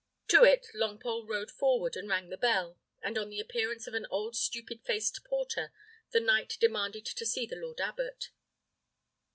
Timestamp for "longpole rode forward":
0.73-1.95